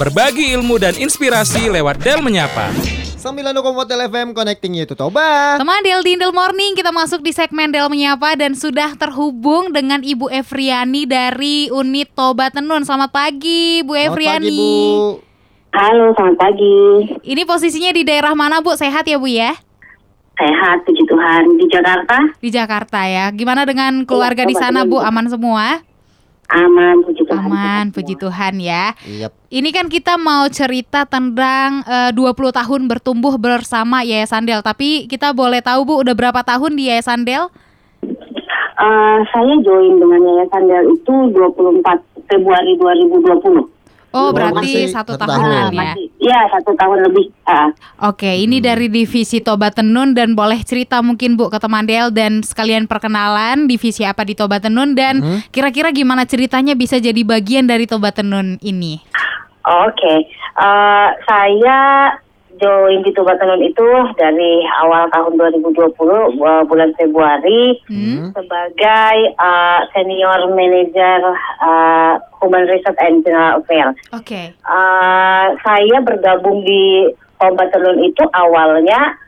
Berbagi 0.00 0.56
ilmu 0.56 0.80
dan 0.80 0.96
inspirasi 0.96 1.68
lewat 1.68 2.00
Del 2.00 2.24
Menyapa. 2.24 2.72
90,4 3.20 4.08
FM 4.08 4.28
connecting 4.32 4.72
you 4.72 4.88
to 4.88 4.96
Toba. 4.96 5.60
Teman 5.60 5.84
Del 5.84 6.00
Dindel 6.00 6.32
Morning, 6.32 6.72
kita 6.72 6.90
masuk 6.90 7.20
di 7.20 7.30
segmen 7.30 7.68
Del 7.68 7.86
Menyapa 7.86 8.34
dan 8.34 8.56
sudah 8.56 8.96
terhubung 8.96 9.68
dengan 9.70 10.00
Ibu 10.00 10.32
Evriani 10.32 11.04
dari 11.04 11.68
unit 11.68 12.08
Toba 12.16 12.48
Tenun. 12.48 12.82
Selamat 12.82 13.12
pagi, 13.12 13.84
Bu 13.84 13.92
Selamat 13.92 14.08
Evriani. 14.16 14.48
pagi, 14.48 14.56
Bu. 14.56 15.04
Halo, 15.72 16.04
selamat 16.16 16.36
pagi. 16.40 16.76
Ini 17.22 17.42
posisinya 17.44 17.92
di 17.92 18.02
daerah 18.02 18.32
mana, 18.32 18.64
Bu? 18.64 18.72
Sehat 18.74 19.04
ya, 19.04 19.20
Bu 19.20 19.28
ya? 19.28 19.52
Sehat, 20.34 20.82
puji 20.82 21.04
Tuhan. 21.04 21.42
Di 21.60 21.66
Jakarta, 21.68 22.16
Di 22.40 22.48
Jakarta 22.48 23.00
ya. 23.04 23.28
Gimana 23.30 23.68
dengan 23.68 24.08
keluarga 24.08 24.48
di 24.48 24.56
Toba 24.56 24.62
sana. 24.66 24.88
Bu? 24.88 24.98
Aman 24.98 25.28
semua? 25.28 25.84
Aman, 26.52 26.96
puji 27.00 27.22
Tuhan. 27.24 27.48
Aman, 27.48 27.84
puji. 27.90 28.14
Tuhan 28.20 28.54
ya. 28.60 28.92
Yap. 29.08 29.32
Ini 29.48 29.68
kan 29.72 29.88
kita 29.88 30.20
mau 30.20 30.44
cerita 30.52 31.08
tentang 31.08 31.80
eh, 31.88 32.12
20 32.12 32.52
tahun 32.52 32.80
bertumbuh 32.92 33.40
bersama 33.40 34.04
Yayasan 34.04 34.44
Del. 34.44 34.60
Tapi 34.60 35.08
kita 35.08 35.32
boleh 35.32 35.64
tahu 35.64 35.80
Bu, 35.88 35.94
udah 36.04 36.12
berapa 36.12 36.44
tahun 36.44 36.76
di 36.76 36.92
Yayasan 36.92 37.24
Del? 37.24 37.48
Eh, 38.82 39.18
saya 39.32 39.54
join 39.64 39.96
dengan 39.96 40.20
Yayasan 40.20 40.62
Del 40.68 40.84
itu 40.92 41.14
24 41.32 42.28
Februari 42.28 42.72
2020. 42.76 43.81
Oh, 44.12 44.22
Oh, 44.22 44.30
berarti 44.30 44.56
masih 44.62 44.84
satu 44.88 45.16
satu 45.16 45.24
tahunan 45.24 45.40
tahun. 45.42 45.72
ya. 45.72 45.80
masih, 45.88 46.06
ya 46.20 46.40
satu 46.48 46.70
tahun 46.76 46.98
lebih. 47.02 47.26
Ah, 47.42 47.68
Oke, 48.04 48.28
ini 48.38 48.60
dari 48.60 48.86
divisi 48.86 49.40
Toba 49.40 49.68
Tenun 49.68 50.12
dan 50.12 50.32
boleh 50.32 50.60
cerita 50.60 51.00
mungkin 51.00 51.34
Bu 51.34 51.48
ke 51.48 51.56
teman 51.56 51.84
Del 51.84 52.08
dan 52.08 52.40
sekalian 52.40 52.84
perkenalan 52.84 53.64
divisi 53.64 54.04
apa 54.04 54.22
di 54.22 54.32
Toba 54.32 54.56
Tenun 54.56 54.92
dan 54.92 55.18
Mhm. 55.18 55.38
kira-kira 55.48 55.90
gimana 55.90 56.22
ceritanya 56.22 56.72
bisa 56.72 56.96
jadi 56.96 57.18
bagian 57.20 57.64
dari 57.64 57.84
Toba 57.84 58.12
Tenun 58.12 58.60
ini? 58.60 59.00
Oke, 59.62 60.28
Eh, 60.52 61.08
saya 61.24 62.12
join 62.62 63.02
di 63.02 63.10
Tuba 63.10 63.34
Tenun 63.34 63.58
itu 63.58 63.82
dari 64.14 64.62
awal 64.78 65.10
tahun 65.10 65.34
2020 65.34 65.74
eh, 65.74 66.62
bulan 66.64 66.90
Februari 66.94 67.82
Hmm? 67.90 68.30
sebagai 68.30 69.14
eh, 69.34 69.80
senior 69.90 70.46
manager 70.48 71.20
eh, 71.60 72.14
Human 72.38 72.64
Research 72.64 72.98
and 72.98 73.20
General 73.20 73.58
Affairs. 73.58 73.98
Oke. 74.14 74.54
Eh, 74.54 75.46
saya 75.58 75.96
bergabung 76.00 76.62
di 76.62 77.10
Toba 77.36 77.66
Tenun 77.68 77.98
itu 78.00 78.22
awalnya 78.30 79.18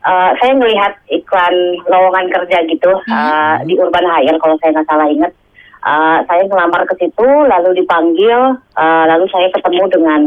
eh, 0.00 0.30
saya 0.38 0.54
melihat 0.54 0.94
iklan 1.10 1.54
lowongan 1.84 2.30
kerja 2.30 2.62
gitu 2.64 2.92
eh, 3.04 3.56
di 3.66 3.74
Urban 3.74 4.06
Hire 4.06 4.38
kalau 4.38 4.54
saya 4.62 4.78
nggak 4.78 4.86
salah 4.86 5.10
ingat. 5.10 5.32
Eh, 5.84 6.18
saya 6.24 6.42
ngelamar 6.46 6.86
ke 6.86 6.94
situ 6.96 7.28
lalu 7.44 7.76
dipanggil 7.76 8.56
eh, 8.72 9.04
lalu 9.04 9.26
saya 9.28 9.50
ketemu 9.50 9.84
dengan 9.90 10.20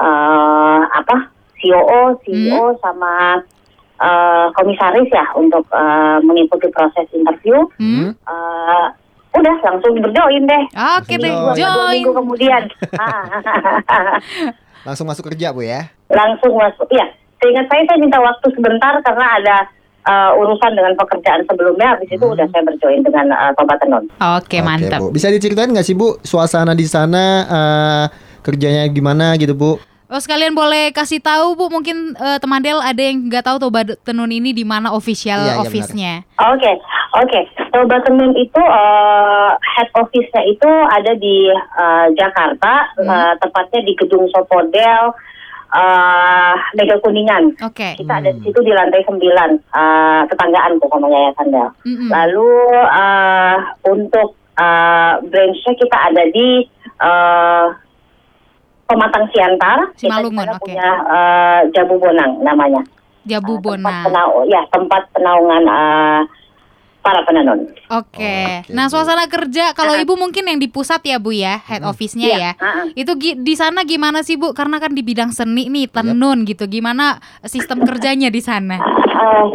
eh, 0.00 0.80
apa 0.88 1.35
COO, 1.60 2.16
CEO 2.24 2.64
sama 2.80 3.40
eh, 4.00 4.46
komisaris 4.56 5.08
ya 5.08 5.24
untuk 5.36 5.64
eh, 5.72 6.18
mengikuti 6.22 6.68
proses 6.72 7.08
interview. 7.12 7.64
Hmm? 7.80 8.12
Eh, 8.12 8.86
udah 9.36 9.56
langsung 9.60 10.00
berjoin 10.00 10.48
deh. 10.48 10.64
Oke 10.96 11.20
deh, 11.20 11.32
Join. 11.52 11.60
Dua, 11.60 11.92
minggu 11.92 12.12
kemudian. 12.16 12.62
Langsung 14.86 15.10
masuk 15.10 15.26
kerja, 15.26 15.50
Bu 15.50 15.66
ya. 15.66 15.90
langsung 16.06 16.54
masuk. 16.54 16.86
Iya, 16.94 17.10
seingat 17.42 17.66
saya 17.66 17.82
saya 17.90 17.98
minta 17.98 18.22
waktu 18.22 18.46
sebentar 18.54 18.94
karena 19.02 19.26
ada 19.34 19.56
eh, 20.06 20.30
urusan 20.38 20.78
dengan 20.78 20.94
pekerjaan 20.94 21.42
sebelumnya. 21.42 21.98
Habis 21.98 22.14
itu 22.14 22.22
udah 22.22 22.46
saya 22.54 22.62
berjoin 22.62 23.02
dengan 23.02 23.26
uh, 23.34 23.50
Toba 23.58 23.74
Tenun. 23.82 24.06
Oke, 24.38 24.62
mantap. 24.62 25.02
Bu. 25.02 25.10
Bisa 25.10 25.26
diceritain 25.28 25.74
nggak 25.74 25.82
sih, 25.82 25.98
Bu, 25.98 26.22
suasana 26.22 26.78
di 26.78 26.86
sana 26.86 27.24
eh, 27.44 28.04
kerjanya 28.46 28.86
gimana 28.86 29.34
gitu, 29.34 29.58
Bu? 29.58 29.82
Oh 30.06 30.22
sekalian 30.22 30.54
boleh 30.54 30.94
kasih 30.94 31.18
tahu 31.18 31.58
Bu 31.58 31.66
mungkin 31.66 32.14
eh, 32.14 32.38
teman 32.38 32.62
Del 32.62 32.78
ada 32.78 33.02
yang 33.02 33.26
nggak 33.26 33.42
tahu 33.42 33.58
Toba 33.58 33.82
Tenun 34.06 34.30
ini 34.30 34.54
di 34.54 34.62
mana 34.62 34.94
official 34.94 35.42
Iya, 35.42 35.50
iya, 35.50 35.62
office-nya. 35.66 36.12
Oke, 36.54 36.72
oke. 37.18 37.40
Toba 37.74 37.98
Tenun 38.06 38.30
itu 38.38 38.62
eh, 38.62 39.50
head 39.58 39.90
office-nya 39.98 40.42
itu 40.46 40.70
ada 40.70 41.12
di 41.18 41.50
eh, 41.50 42.06
Jakarta, 42.14 42.86
eh, 43.02 43.32
tepatnya 43.42 43.80
di 43.82 43.92
Gedung 43.98 44.30
Sopodel, 44.30 45.10
eh 45.74 46.54
Mega 46.78 46.96
Kuningan. 47.02 47.58
Oke. 47.66 47.98
Kita 47.98 48.22
ada 48.22 48.30
di 48.30 48.40
situ 48.46 48.62
di 48.62 48.70
lantai 48.70 49.02
9, 49.02 49.18
eh, 49.18 50.22
tetanggaan 50.30 50.78
tuh 50.78 50.86
sama 50.86 51.10
Yayasan 51.10 51.50
Del. 51.50 51.68
Mm-mm. 51.82 52.08
Lalu 52.14 52.54
eh, 52.94 53.56
untuk 53.90 54.38
eh, 54.54 55.14
branch-nya 55.18 55.72
kita 55.74 55.98
ada 55.98 56.22
di 56.30 56.62
eh, 57.02 57.66
Pematang 58.86 59.26
Siantar. 59.28 59.78
Simalungun, 59.94 60.46
oke. 60.48 60.62
punya 60.62 60.88
eh, 61.04 61.60
Jabu 61.70 61.98
Bonang 61.98 62.38
namanya. 62.40 62.82
Jabu 63.22 63.58
Eh, 63.58 63.58
tempat 63.58 63.82
Bona. 63.82 64.04
penau- 64.04 64.46
ya 64.46 64.62
tempat 64.70 65.02
penaungan 65.10 65.62
eh, 65.66 66.20
para 67.00 67.20
penenun. 67.22 67.66
Oke. 67.88 68.18
Oke, 68.62 68.66
Nah 68.68 68.86
Bu. 68.86 68.92
suasana 68.92 69.26
kerja 69.26 69.70
kalau 69.72 69.94
Ibu 69.94 70.14
mungkin 70.16 70.42
yang 70.44 70.56
di 70.56 70.66
pusat 70.66 71.02
ya 71.02 71.18
Bu 71.18 71.30
ya 71.30 71.58
head 71.60 71.82
office-nya 71.82 72.26
Iya, 72.28 72.38
ya. 72.40 72.52
ah, 72.56 72.66
ah. 72.80 72.86
Itu 72.92 73.14
gi- 73.14 73.34
di 73.36 73.54
sana 73.54 73.82
gimana 73.82 74.22
sih 74.22 74.34
Bu? 74.34 74.50
Karena 74.52 74.78
kan 74.78 74.90
di 74.90 75.02
bidang 75.02 75.30
seni 75.30 75.66
nih 75.66 75.86
tenun 75.88 76.42
gitu. 76.42 76.66
Gimana 76.66 77.18
sistem 77.42 77.82
kerjanya 77.82 78.26
di 78.26 78.38
sana? 78.38 78.78
Eh, 78.78 79.46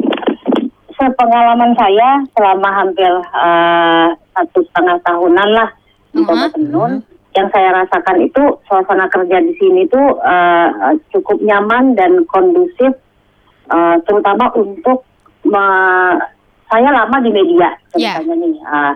sepengalaman 0.94 1.72
saya 1.74 2.10
selama 2.30 2.70
hampir 2.74 3.12
eh, 3.14 4.08
satu 4.30 4.60
setengah 4.62 5.00
tahunan 5.02 5.50
lah 5.50 5.70
di 6.10 6.20
Mhm. 6.20 6.28
Kota 6.28 6.48
Tenun, 6.52 6.92
yang 7.32 7.48
saya 7.50 7.72
rasakan 7.74 8.18
itu 8.22 8.44
suasana 8.66 9.08
kerja 9.08 9.40
di 9.40 9.54
sini 9.56 9.88
tuh 9.88 10.20
eh, 10.20 10.68
cukup 11.10 11.40
nyaman 11.40 11.96
dan 11.96 12.28
kondusif, 12.28 12.92
eh, 13.68 13.96
terutama 14.04 14.52
untuk 14.54 15.08
me- 15.44 16.20
saya 16.68 16.88
lama 16.88 17.20
di 17.20 17.28
media 17.30 17.76
Ya. 17.94 18.16
ceritanya 18.16 18.36
nih. 18.42 18.56
eh, 18.58 18.94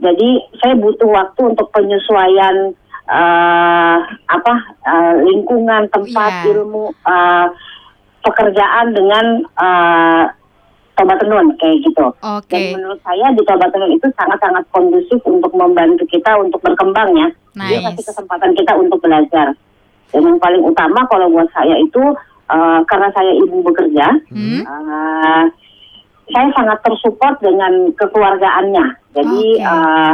Jadi 0.00 0.28
saya 0.58 0.74
butuh 0.74 1.06
waktu 1.08 1.40
untuk 1.48 1.70
penyesuaian 1.70 2.74
eh, 3.04 3.98
apa 4.28 4.54
eh, 4.84 5.14
lingkungan 5.24 5.86
tempat 5.88 6.32
Ya. 6.42 6.54
ilmu 6.54 6.90
eh, 6.92 7.46
pekerjaan 8.22 8.94
dengan 8.94 9.26
eh, 9.42 10.24
Toba 11.02 11.18
Tenun 11.18 11.46
kayak 11.58 11.82
gitu. 11.82 12.06
Oke. 12.14 12.54
Dan 12.54 12.78
menurut 12.78 13.00
saya 13.02 13.26
di 13.34 13.42
Toba 13.42 13.66
Tenun 13.68 13.90
itu 13.90 14.06
sangat-sangat 14.14 14.62
kondusif 14.70 15.18
untuk 15.26 15.50
membantu 15.50 16.06
kita 16.06 16.38
untuk 16.38 16.62
berkembang 16.62 17.10
ya. 17.12 17.28
Dia 17.58 17.82
Nice. 17.82 17.86
kasih 17.90 18.04
kesempatan 18.08 18.54
kita 18.54 18.72
untuk 18.78 19.02
belajar. 19.02 19.50
Dan 20.08 20.22
yang 20.22 20.38
paling 20.38 20.62
utama 20.62 21.02
kalau 21.10 21.26
buat 21.26 21.50
saya 21.50 21.74
itu 21.74 22.02
eh, 22.48 22.80
karena 22.84 23.08
saya 23.10 23.32
ibu 23.34 23.64
bekerja, 23.64 24.06
Hmm? 24.28 24.60
eh, 24.60 25.44
saya 26.28 26.48
sangat 26.52 26.78
tersupport 26.80 27.34
dengan 27.40 27.90
kekeluargaannya. 27.92 28.86
Jadi 29.12 29.42
Oke. 29.56 29.66
eh, 29.66 30.12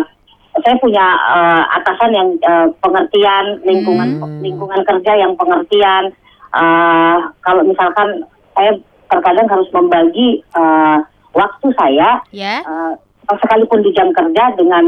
saya 0.58 0.76
punya 0.78 1.06
eh, 1.36 1.62
atasan 1.76 2.10
yang 2.10 2.28
eh, 2.40 2.66
pengertian 2.80 3.44
lingkungan 3.62 4.08
Hmm. 4.18 4.38
lingkungan 4.40 4.80
kerja 4.82 5.12
yang 5.18 5.36
pengertian. 5.36 6.14
Eh, 6.48 7.16
kalau 7.42 7.62
misalkan 7.62 8.22
saya 8.54 8.72
terkadang 9.08 9.48
harus 9.48 9.68
membagi 9.72 10.40
eh, 10.44 10.98
waktu 11.32 11.68
saya 11.74 12.20
Ya. 12.32 12.60
eh, 12.62 12.94
sekalipun 13.28 13.84
di 13.84 13.92
jam 13.92 14.08
kerja 14.12 14.56
dengan 14.56 14.84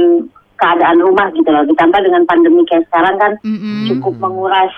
keadaan 0.57 1.01
rumah 1.01 1.29
gitu 1.33 1.49
loh. 1.49 1.65
Ditambah 1.65 2.01
dengan 2.05 2.23
pandemi 2.25 2.65
kayak 2.69 2.89
sekarang 2.89 3.17
kan 3.17 3.33
Mm-mm. 3.45 3.89
cukup 3.89 4.15
menguras 4.21 4.73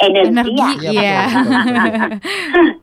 energi, 0.00 0.54
Energi, 0.54 0.54
ya. 0.58 0.90
Iya, 0.90 0.90
iya. 0.90 1.20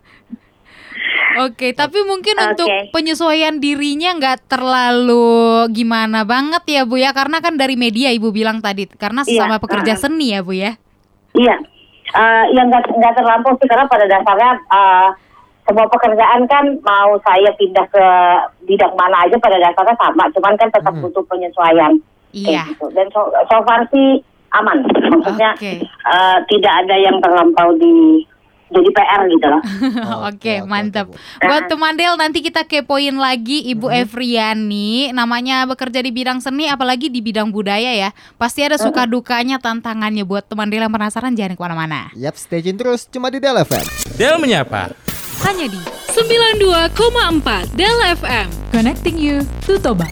Oke, 1.37 1.69
tapi 1.77 2.01
mungkin 2.01 2.33
Oke. 2.33 2.45
untuk 2.49 2.67
penyesuaian 2.89 3.61
dirinya 3.61 4.17
nggak 4.17 4.49
terlalu 4.49 5.69
gimana 5.69 6.25
banget 6.25 6.63
ya 6.65 6.81
Bu 6.81 6.97
ya, 6.97 7.13
karena 7.13 7.37
kan 7.43 7.53
dari 7.61 7.77
media 7.77 8.09
Ibu 8.09 8.33
bilang 8.33 8.57
tadi, 8.57 8.89
karena 8.89 9.21
Iya, 9.21 9.45
sesama 9.45 9.61
pekerja 9.61 9.93
uh-uh. 9.93 10.01
seni 10.01 10.33
ya 10.33 10.41
Bu 10.41 10.57
ya. 10.57 10.73
Iya, 11.37 11.55
Eh, 12.07 12.45
yang 12.55 12.71
nggak 12.71 13.19
terlampau 13.19 13.51
sih 13.59 13.67
karena 13.67 13.83
pada 13.83 14.07
dasarnya 14.07 14.51
eh, 14.55 15.07
semua 15.67 15.85
pekerjaan 15.85 16.47
kan 16.47 16.63
mau 16.79 17.19
saya 17.21 17.51
pindah 17.53 17.85
ke 17.91 18.05
bidang 18.63 18.95
mana 18.95 19.27
aja 19.27 19.35
pada 19.35 19.59
dasarnya 19.59 19.95
sama, 19.99 20.23
cuman 20.31 20.55
kan 20.55 20.71
tetap 20.71 20.93
Hmm. 20.95 21.03
butuh 21.03 21.23
penyesuaian. 21.27 21.93
Iya. 22.31 22.63
Kayak 22.63 22.63
gitu. 22.71 22.85
Dan 22.95 23.07
so, 23.11 23.21
so 23.45 23.57
far 23.61 23.83
sih 23.91 24.23
aman, 24.55 24.79
maksudnya 25.11 25.51
Oke. 25.53 25.83
eh, 25.83 26.37
tidak 26.47 26.73
ada 26.81 26.95
yang 26.95 27.19
terlampau 27.19 27.75
di 27.75 28.23
jadi 28.67 28.89
PR 28.91 29.21
gitu 29.27 29.47
loh. 29.47 29.61
Oke, 30.27 30.59
oke, 30.59 30.67
mantap. 30.67 31.07
Bu. 31.07 31.15
Buat 31.39 31.71
teman 31.71 31.95
Del 31.95 32.19
nanti 32.19 32.43
kita 32.43 32.67
kepoin 32.67 33.15
lagi 33.15 33.63
Ibu 33.63 33.87
Evriani, 33.87 35.15
namanya 35.15 35.63
bekerja 35.63 36.03
di 36.03 36.11
bidang 36.11 36.43
seni 36.43 36.67
apalagi 36.67 37.07
di 37.07 37.23
bidang 37.23 37.47
budaya 37.47 37.95
ya. 37.95 38.11
Pasti 38.35 38.67
ada 38.67 38.75
suka 38.75 39.07
dukanya, 39.07 39.55
tantangannya 39.55 40.27
buat 40.27 40.43
teman 40.43 40.67
Del 40.67 40.83
yang 40.83 40.91
penasaran 40.91 41.31
jangan 41.31 41.55
ke 41.55 41.61
mana-mana. 41.63 42.11
Yap, 42.13 42.35
stay 42.35 42.59
tune 42.59 42.75
terus 42.75 43.07
cuma 43.07 43.31
di 43.31 43.39
Del 43.39 43.55
FM. 43.55 43.87
Del 44.19 44.35
Menyapa. 44.35 45.06
Hanya 45.45 45.69
di 45.69 45.81
92,4 46.17 47.77
Del 47.77 47.97
FM. 48.17 48.47
Connecting 48.73 49.17
you 49.21 49.45
to 49.69 49.77
Toba. 49.77 50.09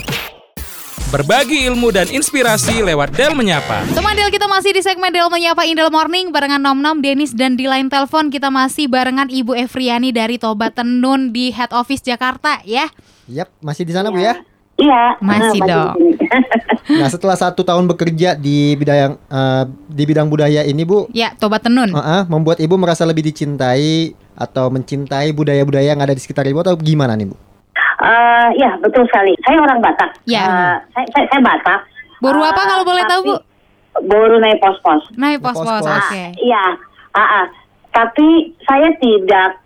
Berbagi 1.10 1.66
ilmu 1.66 1.90
dan 1.90 2.06
inspirasi 2.14 2.86
lewat 2.86 3.10
Del 3.18 3.34
Menyapa. 3.34 3.90
Teman 3.94 4.14
Del 4.14 4.30
kita 4.30 4.46
masih 4.46 4.78
di 4.78 4.86
segmen 4.86 5.10
Del 5.10 5.26
Menyapa 5.34 5.66
Indel 5.66 5.90
Morning 5.90 6.30
barengan 6.30 6.62
Nom 6.62 6.78
Nom, 6.78 7.02
Denis 7.02 7.34
dan 7.34 7.58
di 7.58 7.66
line 7.66 7.90
telepon 7.90 8.30
kita 8.30 8.54
masih 8.54 8.86
barengan 8.86 9.26
Ibu 9.26 9.58
Efriani 9.58 10.14
dari 10.14 10.38
Toba 10.38 10.70
Tenun 10.70 11.34
di 11.34 11.50
Head 11.50 11.74
Office 11.74 12.06
Jakarta 12.06 12.62
ya. 12.62 12.86
Yap, 13.26 13.50
masih 13.66 13.82
di 13.82 13.94
sana 13.98 14.14
Bu 14.14 14.22
ya? 14.22 14.46
Iya. 14.76 15.16
Masih 15.24 15.60
eh, 15.64 15.68
dong. 15.72 15.94
di 15.96 16.12
sini. 16.20 16.28
Nah, 17.02 17.10
setelah 17.10 17.34
satu 17.34 17.66
tahun 17.66 17.90
bekerja 17.90 18.38
di 18.38 18.78
bidang 18.78 19.18
eh, 19.18 19.64
di 19.90 20.04
bidang 20.06 20.28
budaya 20.30 20.62
ini, 20.62 20.86
Bu, 20.86 21.10
Ya, 21.10 21.34
Toba 21.34 21.58
Tenun. 21.58 21.90
eh, 21.90 21.98
eh, 21.98 22.22
membuat 22.30 22.62
Ibu 22.62 22.76
merasa 22.78 23.08
lebih 23.08 23.26
dicintai 23.26 24.14
atau 24.36 24.68
mencintai 24.70 25.32
budaya-budaya 25.32 25.96
yang 25.96 26.02
ada 26.04 26.14
di 26.14 26.22
sekitar 26.22 26.46
Ibu 26.46 26.62
atau 26.62 26.76
gimana 26.78 27.16
nih, 27.18 27.32
Bu? 27.32 27.36
Eh, 28.06 28.50
ya 28.60 28.76
betul 28.78 29.08
sekali. 29.10 29.34
Saya 29.42 29.58
orang 29.64 29.80
Batak. 29.82 30.12
Ya. 30.28 30.44
Eh, 30.46 30.76
saya, 30.94 31.08
saya, 31.16 31.26
saya 31.32 31.42
Batak. 31.42 31.80
Boru 32.22 32.42
apa 32.44 32.62
Eh, 32.62 32.68
kalau 32.70 32.84
boleh 32.86 33.04
tahu, 33.08 33.22
Bu? 33.26 33.36
Boru 34.06 34.38
naik 34.38 34.60
pos-pos. 34.60 35.08
Naik 35.16 35.40
pos-pos. 35.40 35.82
Oke. 35.82 36.24
Iya, 36.38 36.66
ah, 37.16 37.24
ah. 37.24 37.46
tapi 37.90 38.52
saya 38.68 38.92
tidak 39.00 39.64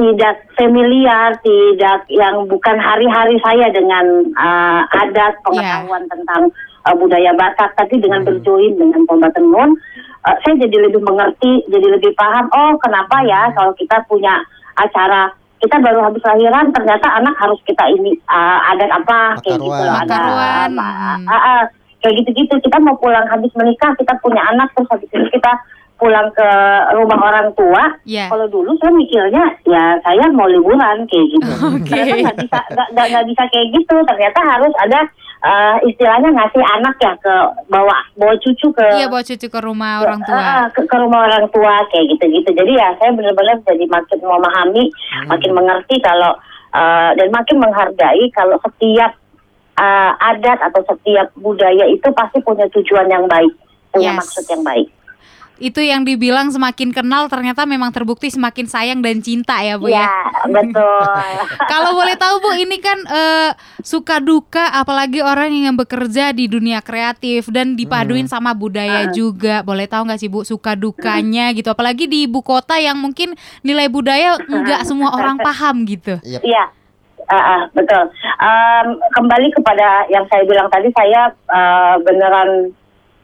tidak 0.00 0.48
familiar, 0.56 1.36
tidak 1.44 2.08
yang 2.08 2.48
bukan 2.48 2.80
hari-hari 2.80 3.36
saya 3.44 3.68
dengan 3.68 4.32
ah, 4.40 4.88
adat 4.96 5.36
pengetahuan 5.44 6.08
tentang 6.08 6.48
ah, 6.88 6.96
budaya 6.96 7.36
Batak, 7.36 7.76
tapi 7.76 8.00
dengan 8.00 8.24
berjoin 8.24 8.80
dengan 8.80 9.04
Pomba 9.04 9.28
Tenun, 9.36 9.76
ah, 10.24 10.36
saya 10.40 10.56
jadi 10.64 10.88
lebih 10.88 11.04
mengerti, 11.04 11.68
jadi 11.68 12.00
lebih 12.00 12.16
paham. 12.16 12.48
Oh, 12.56 12.80
kenapa 12.80 13.20
ya 13.28 13.52
kalau 13.52 13.76
kita 13.76 14.00
punya 14.08 14.40
acara 14.80 15.28
kita 15.60 15.76
baru 15.76 16.00
habis 16.00 16.24
lahiran 16.24 16.72
ternyata 16.72 17.06
anak 17.20 17.36
harus 17.36 17.60
kita 17.68 17.84
ini 17.92 18.16
ah, 18.32 18.72
adat 18.72 18.88
apa 18.88 19.36
kayak 19.44 19.60
gitu 19.60 19.68
Makaruan. 19.68 19.84
loh, 19.84 19.96
ada 20.00 20.16
Makaruan. 20.16 20.70
ah, 20.80 21.28
ah, 21.28 21.36
ah, 21.36 21.62
kayak 22.00 22.14
gitu-gitu 22.24 22.54
kita 22.64 22.80
mau 22.80 22.96
pulang 22.96 23.28
habis 23.28 23.52
menikah 23.52 23.92
kita 24.00 24.16
punya 24.24 24.40
anak 24.48 24.72
terus 24.72 24.88
habis 24.88 25.12
itu 25.12 25.28
kita 25.36 25.52
pulang 26.00 26.32
ke 26.32 26.48
rumah 26.96 27.20
orang 27.22 27.48
tua 27.52 27.84
Ya. 28.02 28.26
kalau 28.26 28.48
dulu 28.48 28.72
saya 28.76 28.90
mikirnya 28.90 29.44
ya 29.62 30.00
saya 30.00 30.24
mau 30.32 30.48
liburan 30.48 31.04
kayak 31.04 31.26
gitu 31.30 31.52
Oke. 31.76 31.86
ternyata 31.86 32.16
nggak 32.24 32.38
bisa 32.40 32.58
nggak 32.90 33.26
bisa 33.28 33.42
kayak 33.46 33.68
gitu 33.70 33.96
ternyata 34.02 34.38
harus 34.40 34.72
ada 34.80 35.00
eh, 35.40 35.76
istilahnya 35.86 36.28
ngasih 36.32 36.64
anak 36.64 36.96
ya 36.98 37.12
ke 37.16 37.34
bawa 37.68 37.96
bawa 38.14 38.34
cucu 38.36 38.68
ke 38.72 38.86
Iya, 38.96 39.06
bawa 39.06 39.22
cucu 39.22 39.46
ke 39.46 39.60
rumah 39.60 40.00
orang 40.00 40.20
tua. 40.20 40.36
Ah, 40.36 40.64
ke, 40.68 40.80
ke 40.82 40.96
rumah 40.96 41.20
orang 41.24 41.46
tua 41.48 41.80
kayak 41.88 42.06
gitu-gitu. 42.10 42.50
Jadi 42.50 42.72
ya 42.74 42.92
saya 42.96 43.12
benar-benar 43.12 43.56
jadi 43.64 43.84
makin 43.86 44.18
memahami, 44.20 44.84
makin 45.26 45.50
mengerti 45.52 45.96
kalau 46.00 46.32
eh, 46.72 47.10
dan 47.16 47.28
makin 47.30 47.56
menghargai 47.56 48.24
kalau 48.32 48.56
setiap 48.60 49.12
eh, 49.76 50.12
adat 50.20 50.60
atau 50.60 50.84
setiap 50.84 51.32
budaya 51.36 51.88
itu 51.88 52.04
pasti 52.12 52.40
punya 52.40 52.68
tujuan 52.68 53.08
yang 53.08 53.24
baik, 53.24 53.52
punya 53.90 54.12
Yes. 54.12 54.18
maksud 54.20 54.44
yang 54.46 54.60
baik. 54.60 54.88
Itu 55.60 55.84
yang 55.84 56.08
dibilang 56.08 56.48
semakin 56.48 56.90
kenal 56.90 57.28
ternyata 57.28 57.68
memang 57.68 57.92
terbukti 57.92 58.32
semakin 58.32 58.66
sayang 58.66 59.04
dan 59.04 59.20
cinta 59.20 59.60
ya, 59.60 59.76
Bu 59.76 59.92
ya. 59.92 60.08
Iya, 60.08 60.16
betul. 60.48 61.04
Kalau 61.72 61.92
boleh 61.94 62.16
tahu 62.16 62.34
Bu, 62.40 62.50
ini 62.56 62.80
kan 62.80 62.98
eh, 63.04 63.50
suka 63.84 64.18
duka 64.18 64.72
apalagi 64.72 65.20
orang 65.20 65.52
yang 65.52 65.76
bekerja 65.76 66.32
di 66.32 66.48
dunia 66.48 66.80
kreatif 66.80 67.52
dan 67.52 67.76
dipaduin 67.76 68.24
sama 68.26 68.56
budaya 68.56 69.12
juga. 69.12 69.60
Boleh 69.60 69.84
tahu 69.84 70.08
nggak 70.08 70.20
sih 70.20 70.32
Bu 70.32 70.42
suka 70.42 70.72
dukanya 70.72 71.52
gitu? 71.52 71.68
Apalagi 71.68 72.08
di 72.08 72.24
ibu 72.24 72.40
kota 72.40 72.80
yang 72.80 72.96
mungkin 72.96 73.36
nilai 73.60 73.92
budaya 73.92 74.40
nggak 74.40 74.88
semua 74.88 75.12
orang 75.12 75.36
paham 75.46 75.84
gitu. 75.84 76.16
Iya, 76.24 76.72
Ah, 77.30 77.38
ah, 77.38 77.62
betul. 77.70 78.10
Em, 78.42 78.86
kembali 79.14 79.54
kepada 79.54 80.02
yang 80.10 80.26
saya 80.26 80.42
bilang 80.42 80.66
tadi, 80.66 80.90
saya 80.90 81.30
eh, 81.30 81.94
beneran, 82.02 82.74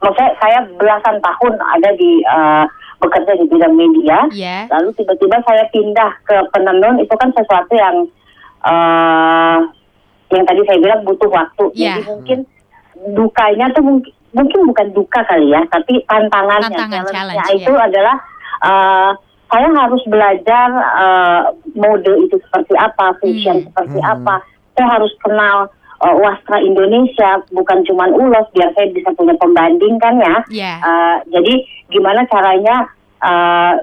maksudnya 0.06 0.30
saya 0.38 0.58
belasan 0.78 1.18
tahun 1.18 1.54
ada 1.58 1.90
di 1.98 2.22
eh, 2.22 2.64
bekerja 3.02 3.32
di 3.42 3.44
bidang 3.50 3.74
media. 3.74 4.18
Ya. 4.32 4.70
Lalu 4.70 4.94
tiba-tiba 4.96 5.42
saya 5.42 5.66
pindah 5.74 6.10
ke 6.24 6.36
penenun 6.54 7.02
itu 7.02 7.14
kan 7.18 7.34
sesuatu 7.34 7.74
yang 7.74 8.06
eh 8.66 9.58
yang 10.30 10.44
tadi 10.46 10.60
saya 10.66 10.78
bilang 10.78 11.02
butuh 11.02 11.30
waktu. 11.30 11.64
Iya. 11.74 11.98
Jadi 11.98 12.02
mungkin 12.06 12.38
dukanya 13.14 13.66
tuh 13.74 13.82
mungkin 13.84 14.12
mungkin 14.34 14.60
bukan 14.68 14.86
duka 14.92 15.20
kali 15.24 15.48
ya, 15.48 15.64
tapi 15.72 16.02
tantangannya, 16.04 16.76
Tantangan, 16.76 17.08
challenge, 17.08 17.48
itu 17.56 17.72
adalah 17.72 18.16
eh 18.64 19.10
saya 19.46 19.68
harus 19.70 20.02
belajar 20.10 20.68
eh, 20.74 21.42
mode 21.78 22.12
itu 22.26 22.36
seperti 22.48 22.74
apa, 22.74 23.14
fashion 23.22 23.62
Hmm. 23.62 23.66
seperti 23.70 23.98
Hmm. 24.02 24.12
apa. 24.18 24.34
Saya 24.76 24.86
harus 24.98 25.12
kenal 25.24 25.72
eh, 26.02 26.16
wastra 26.20 26.58
Indonesia, 26.60 27.40
bukan 27.52 27.84
cuma 27.88 28.10
ulos, 28.10 28.46
biar 28.52 28.72
saya 28.76 28.90
bisa 28.92 29.12
punya 29.16 29.34
pembanding 29.40 29.96
kan 30.02 30.14
ya. 30.20 30.36
Ya. 30.52 30.74
Uh, 30.82 31.16
jadi 31.32 31.54
gimana 31.88 32.26
caranya 32.28 32.90
uh, 33.22 33.74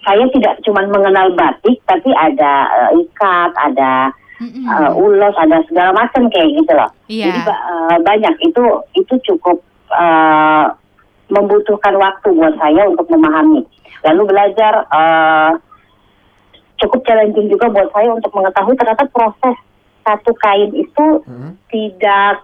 saya 0.00 0.24
tidak 0.32 0.60
cuma 0.64 0.86
mengenal 0.88 1.32
batik, 1.36 1.76
tapi 1.84 2.08
ada 2.16 2.68
uh, 2.68 2.90
ikat, 2.96 3.52
ada 3.52 4.12
uh, 4.40 4.90
ulos, 4.96 5.36
ada 5.36 5.60
segala 5.68 5.92
macam 5.92 6.32
kayak 6.32 6.56
gitu 6.56 6.72
loh. 6.72 6.90
Iya. 7.08 7.26
Jadi 7.28 7.40
uh, 7.48 7.96
banyak 8.00 8.34
itu 8.40 8.62
itu 8.96 9.14
cukup 9.32 9.60
uh, 9.92 10.72
membutuhkan 11.30 11.94
waktu 12.00 12.32
buat 12.34 12.54
saya 12.58 12.88
untuk 12.88 13.06
memahami. 13.12 13.62
Lalu 14.00 14.22
belajar 14.32 14.88
uh, 14.88 15.52
cukup 16.80 17.04
challenging 17.04 17.52
juga 17.52 17.68
buat 17.68 17.92
saya 17.92 18.08
untuk 18.16 18.32
mengetahui 18.32 18.74
ternyata 18.80 19.04
proses 19.12 19.56
satu 20.00 20.32
kain 20.34 20.70
itu 20.72 21.06
Hmm. 21.22 21.54
tidak 21.66 22.42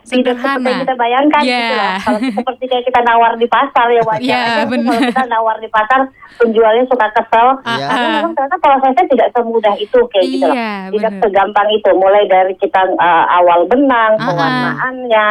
tidak 0.00 0.40
Sederhana. 0.40 0.56
seperti 0.56 0.70
yang 0.70 0.80
kita 0.80 0.94
bayangkan 0.96 1.42
gitu 1.44 1.74
loh. 1.76 1.92
Kalau 2.00 2.18
seperti 2.32 2.64
kayak 2.66 2.84
kita 2.86 3.00
nawar 3.04 3.32
di 3.36 3.46
pasar 3.46 3.86
ya 3.88 4.02
wajar 4.02 4.24
Iya, 4.24 4.38
aja 4.40 4.56
tuh 4.56 4.68
benar. 4.72 4.88
kalau 4.88 5.02
kita 5.06 5.24
nawar 5.28 5.56
di 5.58 5.68
pasar 5.68 6.00
penjualnya 6.34 6.84
suka 6.88 7.06
kesel. 7.12 7.46
Ah, 7.60 7.76
Iya. 7.76 7.86
Tapi 7.86 8.00
ah. 8.00 8.12
memang 8.16 8.32
ternyata 8.32 8.56
prosesnya 8.58 9.04
tidak 9.06 9.28
semudah 9.30 9.74
itu 9.76 9.98
kayak 10.08 10.26
gitu 10.26 10.44
loh. 10.44 10.56
Iya, 10.56 10.72
Tidak 10.88 11.12
benar. 11.12 11.22
segampang 11.22 11.68
itu. 11.70 11.90
Mulai 11.92 12.24
dari 12.26 12.54
kita 12.56 12.80
uh, 12.90 13.24
awal 13.34 13.60
benang, 13.66 14.12
Ah, 14.14 14.18
ah. 14.18 14.26
pewarnaannya, 14.26 15.26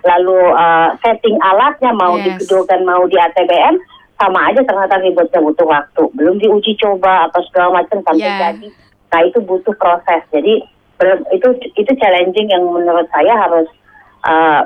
lalu 0.00 0.38
uh, 0.54 0.88
setting 1.00 1.36
alatnya 1.36 1.90
mau 1.92 2.14
Yes. 2.14 2.24
digedokan 2.38 2.80
mau 2.82 3.02
di 3.04 3.16
ATBM 3.16 3.74
sama 4.14 4.40
aja 4.46 4.60
ternyata 4.62 4.94
ribetnya 4.96 5.40
butuh 5.42 5.66
waktu. 5.66 6.02
Belum 6.12 6.38
diuji 6.38 6.78
coba 6.78 7.26
atau 7.26 7.42
segala 7.44 7.82
macam 7.82 7.98
sampai 8.00 8.22
Iya. 8.22 8.38
jadi. 8.48 8.68
Nah 9.10 9.20
itu 9.26 9.38
butuh 9.42 9.74
proses. 9.74 10.22
Jadi 10.30 10.62
itu 11.30 11.48
itu 11.74 11.92
challenging 11.96 12.48
yang 12.48 12.62
menurut 12.62 13.08
saya 13.08 13.32
harus 13.34 13.68
uh, 14.22 14.60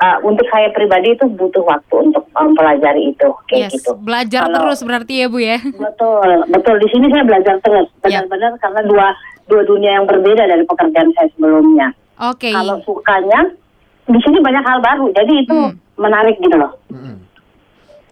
uh, 0.00 0.18
untuk 0.22 0.46
saya 0.48 0.70
pribadi 0.70 1.12
itu 1.12 1.28
butuh 1.28 1.60
waktu 1.62 2.08
untuk 2.08 2.24
mempelajari 2.30 3.10
itu 3.10 3.28
kayak 3.46 3.68
Yes, 3.68 3.72
gitu. 3.78 3.92
belajar 3.98 4.48
Kalau- 4.48 4.56
terus 4.58 4.80
berarti 4.80 5.14
ya 5.20 5.26
Bu 5.28 5.38
ya. 5.38 5.58
Betul, 5.60 6.28
betul. 6.48 6.74
Di 6.80 6.88
sini 6.88 7.06
saya 7.08 7.24
belajar 7.24 7.54
terus, 7.60 7.86
Ya. 8.02 8.20
benar-benar 8.20 8.52
karena 8.58 8.80
dua 8.84 9.06
dua 9.44 9.62
dunia 9.62 10.00
yang 10.00 10.06
berbeda 10.06 10.44
dari 10.44 10.64
pekerjaan 10.64 11.12
saya 11.12 11.28
sebelumnya. 11.32 11.92
Oke. 12.16 12.48
Kalau 12.48 12.80
sukanya, 12.80 13.52
di 14.04 14.18
sini 14.20 14.40
banyak 14.40 14.64
hal 14.64 14.80
baru, 14.80 15.12
jadi 15.12 15.32
itu 15.36 15.52
Hmm. 15.52 15.76
menarik 15.96 16.36
gitu 16.38 16.56
loh. 16.56 16.72
Mm-mm. 16.88 17.16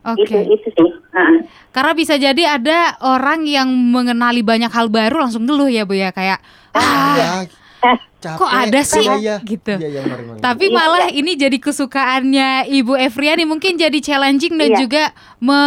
Oke. 0.02 0.26
Itu 0.26 0.34
itu 0.50 0.68
sih. 0.68 0.90
Nah, 1.14 1.46
Karena 1.70 1.92
bisa 1.94 2.18
jadi 2.18 2.58
ada 2.58 2.98
orang 3.00 3.46
yang 3.46 3.70
mengenali 3.70 4.42
banyak 4.42 4.68
hal 4.68 4.90
baru 4.90 5.22
langsung 5.22 5.46
ngeluh 5.46 5.70
ya 5.70 5.86
Bu 5.86 5.94
ya 5.94 6.10
kayak 6.10 6.42
ah 6.74 7.14
Ya, 7.14 7.26
eh, 7.38 7.42
capek. 7.82 8.38
kok 8.38 8.48
ada 8.48 8.80
sih? 8.82 9.02
Iya, 9.02 9.14
iya. 9.18 9.36
Gitu. 9.42 9.72
Iya, 9.72 9.88
iya, 9.88 10.00
benar, 10.00 10.18
benar. 10.22 10.40
Tapi 10.40 10.64
Iya, 10.64 10.74
malah 10.74 11.06
ini 11.08 11.32
jadi 11.34 11.58
kesukaannya 11.58 12.48
Ibu 12.68 12.94
Efriani 12.96 13.42
mungkin 13.42 13.74
jadi 13.74 13.98
challenging 13.98 14.54
dan 14.54 14.68
Iya. 14.68 14.78
juga 14.78 15.04
me, 15.38 15.60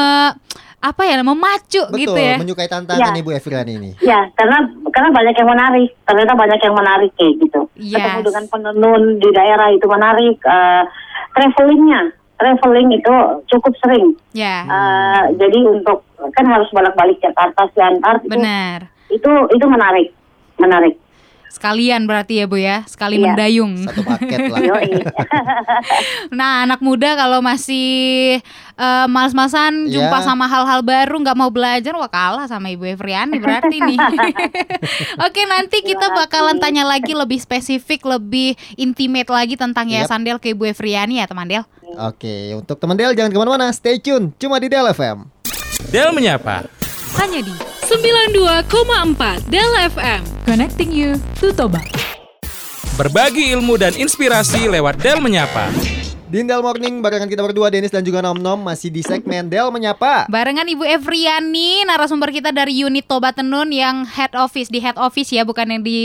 apa 0.77 1.01
ya 1.01 1.17
memacu 1.19 1.81
Betul, 1.83 1.97
gitu 1.99 2.15
ya. 2.15 2.37
menyukai 2.37 2.65
tantangan 2.65 3.09
Iya. 3.09 3.19
Ibu 3.19 3.31
Efriani 3.33 3.73
ini. 3.73 3.91
ya 3.99 4.29
karena 4.31 4.57
karena 4.87 5.09
banyak 5.11 5.35
yang 5.35 5.49
menarik, 5.49 5.89
ternyata 6.01 6.33
banyak 6.33 6.59
yang 6.61 6.75
menarik 6.75 7.11
kayak 7.13 7.33
gitu. 7.39 7.61
Yes. 7.75 7.99
Ketemu 7.99 8.21
dengan 8.23 8.43
penenun 8.47 9.01
di 9.17 9.29
daerah 9.29 9.67
itu 9.69 9.85
menarik. 9.85 10.35
Eh, 10.37 10.83
travelingnya, 11.33 12.01
traveling 12.35 12.89
itu 12.93 13.13
cukup 13.47 13.73
sering. 13.77 14.15
Ya, 14.31 14.63
Eh, 14.63 15.23
jadi 15.35 15.59
untuk 15.65 16.05
kan 16.31 16.45
harus 16.45 16.69
bolak-balik 16.69 17.19
Jakarta 17.19 17.67
Siantar 17.69 18.21
itu 18.21 18.31
benar. 18.31 18.79
itu 19.09 19.31
itu 19.51 19.65
menarik, 19.65 20.07
menarik. 20.57 20.95
Sekalian 21.49 22.03
berarti 22.03 22.43
ya 22.43 22.45
Bu 22.45 22.59
ya, 22.59 22.83
sekali 22.83 23.15
Iya. 23.15 23.31
mendayung. 23.31 23.73
Satu 23.87 24.03
paket 24.03 24.51
lah. 24.51 24.59
Nah, 26.37 26.67
anak 26.67 26.83
muda 26.83 27.15
kalau 27.15 27.39
masih 27.39 28.37
eh, 28.75 29.05
males-malesan 29.07 29.87
jumpa 29.87 30.19
Iya. 30.19 30.27
sama 30.27 30.45
hal-hal 30.45 30.83
baru 30.83 31.15
nggak 31.23 31.37
mau 31.37 31.47
belajar, 31.47 31.95
wah 31.95 32.11
kalah 32.11 32.43
sama 32.45 32.69
Ibu 32.69 32.99
Efriani 32.99 33.39
berarti 33.39 33.79
nih. 33.79 33.97
Oke, 35.25 35.41
nanti 35.47 35.79
kita 35.79 36.11
bakalan 36.11 36.59
tanya 36.59 36.83
lagi 36.83 37.15
lebih 37.15 37.39
spesifik, 37.39 38.03
lebih 38.03 38.53
intimate 38.75 39.31
lagi 39.31 39.55
tentang 39.55 39.87
Yap. 39.87 40.05
Yayasan 40.05 40.27
Del 40.27 40.43
ke 40.43 40.51
Ibu 40.51 40.75
Efriani 40.75 41.23
ya, 41.23 41.25
teman 41.25 41.47
Del. 41.47 41.63
Oke, 41.95 42.51
untuk 42.51 42.75
teman 42.75 42.99
Del 42.99 43.15
jangan 43.15 43.31
ke 43.31 43.37
mana-mana, 43.39 43.71
stay 43.71 43.95
tune, 43.97 44.35
cuma 44.35 44.59
di 44.59 44.67
Del 44.67 44.91
FM. 44.91 45.23
Del 45.87 46.11
Menyapa. 46.11 46.84
Hanya 47.15 47.39
di 47.39 47.55
92,4 47.87 49.47
Del 49.47 49.71
FM. 49.87 50.21
Connecting 50.43 50.91
you 50.91 51.15
to 51.39 51.55
Toba. 51.55 51.79
Berbagi 52.95 53.51
ilmu 53.55 53.79
dan 53.79 53.95
inspirasi 53.95 54.67
lewat 54.67 54.99
Del 54.99 55.19
Menyapa. 55.23 55.94
Di 56.35 56.43
Del 56.43 56.59
Morning 56.59 56.99
barengan 56.99 57.31
kita 57.31 57.39
berdua 57.47 57.71
Denis 57.71 57.95
dan 57.95 58.03
juga 58.03 58.19
Nom 58.19 58.35
Nom 58.35 58.59
masih 58.59 58.91
di 58.91 58.99
segmen 58.99 59.47
Del 59.47 59.71
menyapa. 59.71 60.27
Barengan 60.27 60.67
Ibu 60.67 60.83
Evriani, 60.83 61.87
narasumber 61.87 62.27
kita 62.27 62.51
dari 62.51 62.75
unit 62.83 63.07
Toba 63.07 63.31
Tenun 63.31 63.71
yang 63.71 64.03
head 64.03 64.35
office 64.35 64.67
di 64.67 64.83
head 64.83 64.99
office 64.99 65.31
ya, 65.31 65.47
bukan 65.47 65.63
yang 65.63 65.79
di 65.79 65.95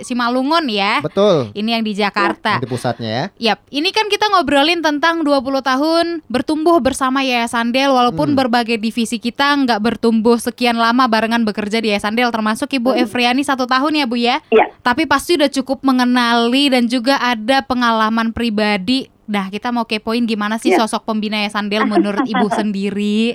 Simalungun 0.00 0.72
ya. 0.72 1.04
Betul. 1.04 1.52
Ini 1.52 1.76
yang 1.76 1.84
di 1.84 1.92
Jakarta. 1.92 2.56
Di 2.56 2.64
pusatnya 2.64 3.28
ya. 3.36 3.52
Yap, 3.52 3.60
ini 3.68 3.92
kan 3.92 4.08
kita 4.08 4.24
ngobrolin 4.32 4.80
tentang 4.80 5.20
20 5.20 5.60
tahun 5.60 6.24
bertumbuh 6.32 6.80
bersama 6.80 7.20
Yayasan 7.20 7.68
Del 7.68 7.92
walaupun 7.92 8.32
Hmm. 8.32 8.40
berbagai 8.40 8.80
divisi 8.80 9.20
kita 9.20 9.52
nggak 9.68 9.84
bertumbuh 9.84 10.40
sekian 10.40 10.80
lama 10.80 11.04
barengan 11.12 11.44
bekerja 11.44 11.84
di 11.84 11.92
Yayasan 11.92 12.16
Del 12.16 12.32
termasuk 12.32 12.72
Ibu 12.72 12.96
Evriani 12.96 13.44
satu 13.44 13.68
tahun 13.68 14.00
ya 14.00 14.08
Bu 14.08 14.16
ya. 14.16 14.40
Iya. 14.48 14.64
Tapi 14.80 15.04
pasti 15.04 15.36
udah 15.36 15.52
cukup 15.52 15.84
mengenali 15.84 16.72
dan 16.72 16.88
juga 16.88 17.20
ada 17.20 17.60
pengalaman 17.60 18.32
pribadi. 18.32 19.12
Nah, 19.26 19.48
kita 19.48 19.68
mau 19.68 19.84
kepoin 19.84 20.22
gimana 20.22 20.56
sih 20.56 20.70
Iya. 20.70 20.82
sosok 20.82 21.04
pembina 21.04 21.38
Yayasan 21.38 21.66
Del 21.66 21.84
menurut 21.84 22.22
Ibu 22.22 22.46
sendiri? 22.58 23.34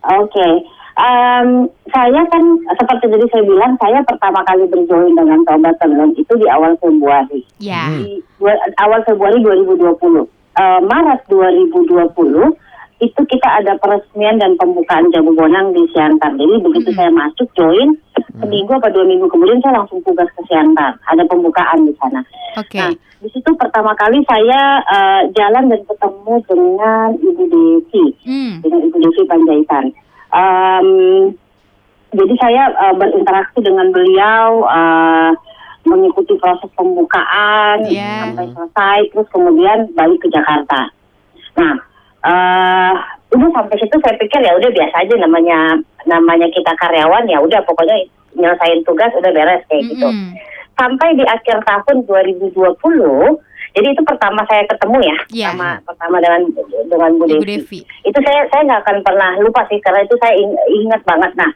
Oke, 0.00 0.48
Em, 0.98 1.62
saya 1.88 2.26
kan 2.26 2.42
seperti 2.74 3.06
tadi 3.06 3.22
saya 3.30 3.46
bilang, 3.46 3.78
saya 3.78 4.02
pertama 4.02 4.42
kali 4.42 4.66
berjoin 4.66 5.14
dengan 5.14 5.46
Toba 5.46 5.70
Tenun 5.78 6.10
itu 6.12 6.32
di 6.34 6.42
awal 6.44 6.74
Februari. 6.76 7.46
Ya. 7.56 7.86
Hmm. 7.86 8.02
Di 8.02 8.18
dua- 8.34 8.58
awal 8.76 9.06
Februari 9.06 9.38
2020. 9.38 10.26
Eh, 10.58 10.80
Maret 10.82 11.22
2020 11.30 12.50
itu 12.98 13.20
kita 13.22 13.48
ada 13.62 13.78
peresmian 13.78 14.42
dan 14.42 14.58
pembukaan 14.58 15.06
Jabu 15.08 15.30
Bonang 15.32 15.70
di 15.70 15.86
Siantar. 15.88 16.34
Jadi 16.34 16.54
begitu 16.58 16.90
Mm-mm. 16.90 16.98
saya 16.98 17.10
masuk 17.14 17.46
join, 17.54 17.94
seminggu 18.38 18.72
atau 18.74 18.90
dua 18.90 19.04
minggu 19.04 19.26
kemudian 19.26 19.58
saya 19.60 19.82
langsung 19.82 19.98
tugas 20.02 20.28
ke 20.32 20.42
Siantar. 20.46 20.94
Ada 21.06 21.22
pembukaan 21.26 21.84
di 21.84 21.92
sana. 21.98 22.22
Oke. 22.56 22.78
Nah, 22.78 22.92
di 23.18 23.28
situ 23.30 23.50
pertama 23.58 23.94
kali 23.94 24.22
saya 24.24 24.78
eh, 24.80 25.22
jalan 25.34 25.68
dan 25.68 25.80
ketemu 25.82 26.34
dengan 26.46 27.08
Ibu 27.16 27.42
Desi 27.50 28.04
Hmm. 28.24 28.52
dengan 28.62 28.80
Ibu 28.86 28.96
Devi 28.98 29.22
Panjaitan. 29.26 29.84
Em, 30.28 30.88
jadi 32.10 32.34
saya 32.38 32.62
eh, 32.72 32.94
berinteraksi 32.94 33.58
dengan 33.60 33.90
beliau, 33.90 34.62
eh, 34.64 35.30
mengikuti 35.88 36.36
proses 36.36 36.68
pembukaan 36.76 37.80
Iya. 37.88 38.28
sampai 38.28 38.46
selesai, 38.52 38.98
terus 39.08 39.28
kemudian 39.32 39.88
balik 39.96 40.20
ke 40.20 40.28
Jakarta. 40.28 40.92
Nah, 41.56 41.74
eh 42.28 42.94
udah 43.28 43.50
sampai 43.52 43.76
situ 43.76 43.96
saya 44.00 44.16
pikir 44.16 44.40
ya 44.40 44.56
udah 44.56 44.70
biasa 44.72 44.94
aja 45.04 45.14
namanya 45.20 45.76
namanya 46.04 46.48
kita 46.48 46.72
karyawan 46.76 47.28
ya 47.28 47.36
udah 47.38 47.60
pokoknya 47.62 48.08
nyelesain 48.38 48.80
tugas 48.82 49.10
udah 49.12 49.28
beres 49.28 49.62
kayak 49.66 49.84
gitu 49.86 50.06
Mm-mm. 50.06 50.32
sampai 50.74 51.12
di 51.12 51.24
akhir 51.24 51.58
tahun 51.62 51.96
2020 52.06 52.54
jadi 53.68 53.88
itu 53.88 54.02
pertama 54.02 54.40
saya 54.44 54.64
ketemu 54.64 54.98
ya 55.02 55.16
Iya. 55.30 55.48
sama 55.50 55.70
pertama 55.84 56.16
dengan 56.18 56.40
dengan 56.86 57.10
Bu 57.14 57.24
Devi. 57.26 57.44
Devi. 57.58 57.78
itu 58.02 58.18
saya 58.18 58.48
saya 58.48 58.62
nggak 58.64 58.82
akan 58.82 58.98
pernah 59.02 59.30
lupa 59.38 59.66
sih 59.66 59.78
karena 59.78 60.02
itu 60.02 60.14
saya 60.16 60.34
ing- 60.34 60.56
ingat 60.80 61.02
banget 61.04 61.34
nah 61.34 61.50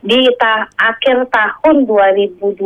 di 0.00 0.16
ta- 0.34 0.64
akhir 0.80 1.28
tahun 1.28 1.84
2020 1.84 2.56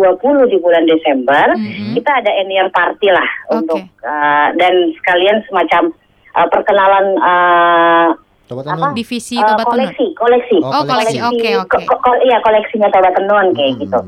di 0.47 0.56
bulan 0.56 0.85
Desember 0.85 1.47
Mhm. 1.52 1.92
kita 1.94 2.11
ada 2.14 2.30
annual 2.33 2.71
party 2.71 3.09
lah 3.09 3.28
Oke. 3.49 3.54
untuk 3.59 3.80
uh, 4.02 4.49
dan 4.54 4.73
sekalian 4.94 5.42
semacam 5.44 5.90
uh, 6.30 6.47
perkenalan 6.47 7.06
uh, 7.18 8.09
Coba 8.45 8.61
Apa? 8.61 8.71
tenun. 8.71 8.91
Divisi 8.93 9.35
uh, 9.35 9.43
Toba 9.43 9.57
Tenun. 9.59 9.73
koleksi 9.75 10.07
koleksi 10.15 10.57
Oh, 10.61 10.71
Oh, 10.71 10.83
koleksi. 10.83 11.17
Oke, 11.19 11.51
oke. 11.57 11.69
Ko- 11.75 11.85
ko- 11.89 12.01
ko- 12.03 12.21
iya 12.21 12.37
koleksinya 12.39 12.89
Toba 12.89 13.11
Tenun 13.11 13.47
kayak 13.53 13.73
Hmm. 13.73 13.81
gitu 13.81 14.01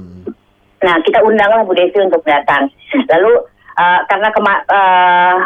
Nah, 0.77 0.97
kita 1.01 1.19
undanglah 1.21 1.65
Bu 1.65 1.73
Devi 1.73 1.99
untuk 1.99 2.21
datang. 2.23 2.69
Lalu 3.09 3.33
uh, 3.75 4.01
karena 4.07 4.29
kema 4.29 4.55
uh, 4.63 5.37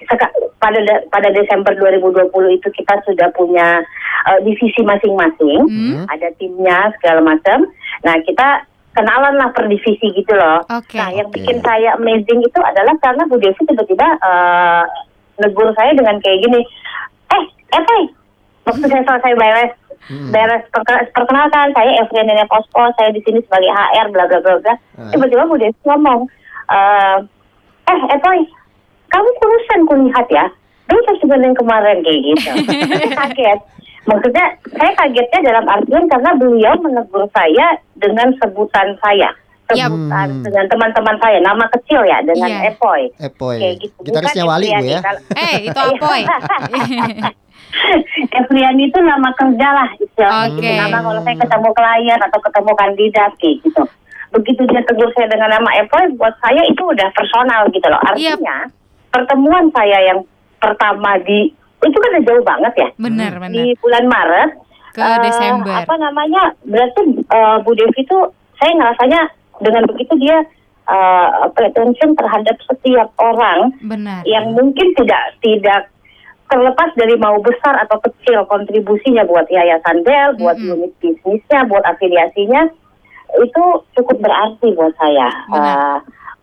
seka- 0.00 0.30
pada 0.56 0.78
de- 0.78 1.04
pada 1.10 1.28
Desember 1.28 1.74
2020 1.74 2.30
itu 2.54 2.68
kita 2.72 3.02
sudah 3.02 3.28
punya 3.30 3.82
uh, 4.24 4.38
divisi 4.40 4.80
masing-masing, 4.80 5.58
Hmm. 5.60 6.06
ada 6.06 6.30
timnya 6.34 6.86
segala 6.94 7.20
macam. 7.20 7.66
Nah, 8.00 8.14
kita 8.20 8.62
kenalan 8.94 9.34
lah 9.34 9.50
per 9.50 9.66
divisi 9.66 10.06
gitu 10.12 10.32
loh. 10.32 10.62
Oke. 10.70 10.96
Nah, 10.96 11.10
yang 11.10 11.28
bikin 11.28 11.58
saya 11.60 11.98
amazing 11.98 12.40
itu 12.40 12.60
adalah 12.62 12.94
karena 12.96 13.26
Bu 13.26 13.36
Devi 13.36 13.58
tiba-tiba 13.60 14.06
uh, 14.22 14.86
negur 15.36 15.74
saya 15.74 15.92
dengan 15.92 16.14
kayak 16.20 16.40
gini, 16.40 16.62
eh, 17.28 17.44
Evi, 17.74 18.00
waktu 18.64 18.84
saya 18.84 19.02
selesai 19.02 19.34
beres 19.34 19.72
Hmm. 20.04 20.28
beres 20.28 20.60
perke- 20.68 21.08
perkenalkan 21.10 21.72
saya 21.72 21.96
Evrian 21.96 22.26
Nenek 22.26 22.44
Posko 22.44 22.92
saya 22.92 23.08
di 23.08 23.20
sini 23.20 23.40
sebagai 23.40 23.68
HR 23.68 24.06
bla 24.10 24.24
bla 24.26 24.36
bla 24.38 24.54
bla 24.58 24.74
Ah. 24.94 25.08
tiba-tiba 25.08 25.44
Bu 25.44 25.56
Desi 25.56 25.80
ngomong 25.82 26.28
eh 26.66 27.16
eh 27.86 27.98
Epoy 28.12 28.44
kamu 29.08 29.28
kurusan 29.34 29.80
kulihat 29.86 30.26
ya 30.28 30.44
beda 30.84 31.12
sebenarnya 31.16 31.56
kemarin 31.56 31.98
kayak 31.98 32.20
gitu 32.22 32.50
Saya 32.92 33.10
kaget 33.18 33.58
maksudnya 34.04 34.46
saya 34.70 34.92
kagetnya 34.94 35.40
dalam 35.42 35.64
artian 35.66 36.04
karena 36.04 36.30
beliau 36.34 36.74
menegur 36.78 37.24
saya 37.32 37.66
dengan 37.96 38.28
sebutan 38.36 38.92
saya 39.00 39.32
Yap. 39.70 39.88
sebutan 39.88 40.28
Hmm. 40.30 40.42
dengan 40.44 40.64
teman-teman 40.68 41.16
saya 41.18 41.38
nama 41.40 41.64
kecil 41.70 42.04
ya 42.04 42.20
dengan 42.20 42.50
Iya. 42.50 42.76
Epoy 42.76 43.08
Epoy. 43.18 43.56
kayak 43.56 43.76
gitu 43.80 43.98
Gitarisnya 44.04 44.44
Bukan 44.44 44.52
Wali 44.52 44.68
bu 44.68 44.84
ya. 44.84 45.00
Eh, 45.34 45.54
itu 45.64 45.80
Apoy. 45.80 46.20
Efriani 48.42 48.88
itu 48.88 48.98
nama 49.00 49.30
kerja 49.34 49.68
lah 49.70 49.88
istilahnya 49.98 50.54
Oke. 50.54 50.62
gitu. 50.62 50.72
Nama 50.80 50.98
kalau 51.02 51.20
saya 51.22 51.36
ketemu 51.40 51.68
klien 51.74 52.20
atau 52.20 52.38
ketemu 52.40 52.72
kandidat 52.76 53.32
kayak 53.38 53.56
gitu. 53.62 53.82
Begitu 54.34 54.62
dia 54.66 54.82
tegur 54.82 55.10
saya 55.14 55.30
dengan 55.30 55.50
nama 55.58 55.70
Epoy, 55.78 56.04
buat 56.18 56.34
saya 56.42 56.62
itu 56.66 56.82
udah 56.82 57.08
personal 57.14 57.70
gitu 57.70 57.86
loh. 57.86 58.00
Iya. 58.14 58.34
Artinya 58.34 58.56
pertemuan 59.14 59.64
saya 59.70 59.98
yang 60.10 60.20
pertama 60.58 61.20
di 61.22 61.54
itu 61.84 61.96
kan 62.00 62.10
udah 62.16 62.24
jauh 62.24 62.44
banget 62.44 62.72
ya. 62.80 62.88
benar, 62.96 63.32
benar. 63.36 63.52
Di 63.52 63.64
bulan 63.84 64.04
Maret 64.08 64.50
Ke 64.96 65.02
eh, 65.04 65.18
Desember. 65.26 65.76
Apa 65.84 65.94
namanya? 66.00 66.42
Berarti 66.64 67.00
eh, 67.20 67.56
Bu 67.60 67.70
Devi 67.76 68.00
itu 68.00 68.18
saya 68.56 68.72
ngerasanya 68.72 69.20
dengan 69.60 69.82
begitu 69.90 70.14
dia 70.16 70.38
eh, 70.88 71.28
pay 71.52 71.68
attention 71.68 72.16
terhadap 72.16 72.56
setiap 72.64 73.12
orang 73.20 73.74
Benar. 73.84 74.24
yang 74.24 74.54
mungkin 74.56 74.96
tidak 74.96 75.36
tidak 75.44 75.93
terlepas 76.46 76.90
dari 76.94 77.16
mau 77.16 77.40
besar 77.40 77.80
atau 77.82 77.98
kecil 78.00 78.44
kontribusinya 78.46 79.24
buat 79.24 79.48
yayasan 79.48 80.04
Del, 80.04 80.36
buat 80.38 80.56
Mm-mm. 80.60 80.72
unit 80.76 80.92
bisnisnya, 81.00 81.64
buat 81.66 81.82
afiliasinya 81.82 82.68
itu 83.34 83.64
cukup 83.98 84.22
berarti 84.22 84.70
buat 84.78 84.94
saya, 84.94 85.26
eh, 85.50 85.96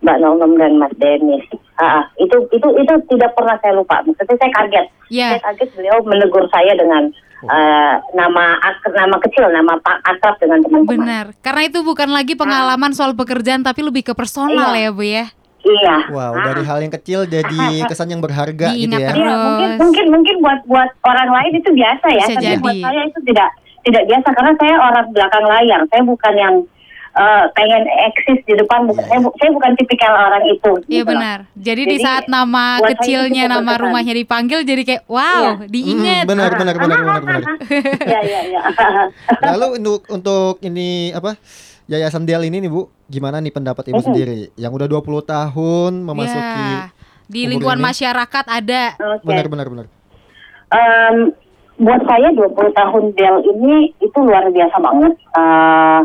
Mbak 0.04 0.18
Nom 0.20 0.58
dan 0.60 0.76
Mas 0.76 0.92
Denis. 1.00 1.46
Ah, 1.80 2.04
itu 2.20 2.36
itu 2.52 2.68
itu 2.78 2.94
tidak 3.16 3.32
pernah 3.38 3.56
saya 3.64 3.74
lupa. 3.74 4.04
Maksudnya 4.04 4.36
saya 4.38 4.52
kaget, 4.54 4.86
Ya. 5.08 5.28
saya 5.34 5.42
kaget 5.54 5.70
beliau 5.78 5.98
menegur 6.04 6.46
saya 6.52 6.76
dengan 6.76 7.10
eh, 7.42 7.96
nama 8.14 8.60
nama 8.94 9.18
kecil, 9.18 9.50
nama 9.50 9.74
pak 9.82 9.98
akrab 10.06 10.36
dengan 10.38 10.62
teman-teman. 10.62 10.94
Benar. 10.94 11.26
Karena 11.42 11.62
itu 11.66 11.82
bukan 11.82 12.14
lagi 12.14 12.38
pengalaman 12.38 12.94
soal 12.94 13.18
pekerjaan 13.18 13.66
tapi 13.66 13.82
lebih 13.82 14.06
ke 14.06 14.14
personal 14.14 14.78
Iya. 14.78 14.90
ya, 14.90 14.90
Bu 14.94 15.04
ya. 15.06 15.26
Iya. 15.62 15.96
Wow, 16.10 16.34
Ah. 16.34 16.46
dari 16.48 16.64
hal 16.64 16.80
yang 16.80 16.90
kecil 16.92 17.20
jadi 17.24 17.60
kesan 17.86 18.10
yang 18.10 18.20
berharga 18.20 18.74
gitu 18.74 18.90
ya. 18.92 19.10
terus. 19.10 19.22
Iya, 19.22 19.36
mungkin 19.38 19.70
mungkin 19.78 20.06
mungkin 20.10 20.36
buat 20.40 20.60
buat 20.66 20.90
orang 21.04 21.30
lain 21.30 21.54
itu 21.56 21.70
biasa 21.70 22.08
ya, 22.10 22.24
Bisa 22.24 22.34
tapi 22.36 22.46
jadi. 22.48 22.62
buat 22.62 22.78
saya 22.80 23.02
itu 23.04 23.20
tidak 23.24 23.50
tidak 23.82 24.04
biasa 24.06 24.28
karena 24.32 24.52
saya 24.56 24.76
orang 24.80 25.06
belakang 25.10 25.46
layar. 25.48 25.80
Saya 25.88 26.02
bukan 26.04 26.36
yang 26.36 26.56
eh, 27.12 27.44
pengen 27.52 27.84
eksis 28.08 28.40
di 28.42 28.56
depan. 28.56 28.88
Bukan, 28.88 29.04
saya, 29.04 29.20
bu- 29.20 29.36
saya 29.36 29.52
bukan 29.52 29.72
tipikal 29.76 30.14
orang 30.16 30.48
itu. 30.48 30.72
Iya 30.88 30.96
gitu 30.98 31.12
benar. 31.12 31.38
Jadi, 31.54 31.82
di 31.84 31.90
Jadi, 31.94 32.06
saat 32.08 32.26
nama 32.26 32.64
kecilnya, 32.80 33.44
nama 33.46 33.62
berkesan. 33.68 33.84
rumahnya 33.84 34.14
dipanggil 34.16 34.60
jadi 34.64 34.82
kayak 34.82 35.04
wow, 35.06 35.60
Iya. 35.60 35.68
diingat. 35.68 36.24
Hmm, 36.24 36.30
benar, 36.30 36.52
benar, 36.56 36.76
benar, 36.76 36.98
benar, 36.98 37.22
benar. 37.22 37.42
Iya 38.08 38.20
iya 38.24 38.40
iya. 38.48 38.62
Lalu 39.52 39.68
untuk 39.78 40.08
untuk 40.08 40.56
ini 40.62 41.12
apa? 41.12 41.36
Yayasan 41.86 42.24
Del 42.24 42.46
ini 42.46 42.62
nih 42.62 42.70
Bu, 42.70 42.88
gimana 43.06 43.38
nih 43.38 43.50
pendapat 43.50 43.88
Ibu 43.88 43.96
Mm-mm. 43.96 44.08
sendiri? 44.08 44.40
Yang 44.56 44.72
udah 44.74 44.88
20 44.88 45.02
tahun 45.26 45.92
memasuki 46.02 46.66
Ya. 46.70 46.82
Di 47.26 47.42
umur 47.42 47.52
lingkungan 47.56 47.80
ini. 47.80 47.88
masyarakat 47.88 48.46
ada. 48.46 48.84
Oke. 49.16 49.24
benar 49.24 49.46
benar 49.48 49.68
benar. 49.68 49.86
Em, 50.70 51.16
buat 51.78 52.02
saya 52.04 52.28
20 52.30 52.52
tahun 52.72 53.04
Del 53.14 53.38
ini 53.46 53.74
itu 53.98 54.18
luar 54.20 54.46
biasa 54.48 54.78
banget. 54.78 55.14
Eh, 55.16 56.00